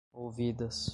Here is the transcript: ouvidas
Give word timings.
ouvidas 0.13 0.89